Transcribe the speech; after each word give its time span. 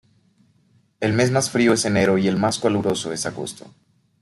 El 0.99 1.13
mes 1.13 1.29
más 1.29 1.51
frío 1.51 1.73
es 1.73 1.85
enero 1.85 2.17
y 2.17 2.27
el 2.27 2.35
más 2.37 2.57
caluroso 2.57 3.13
es 3.13 3.27
agosto. 3.27 3.67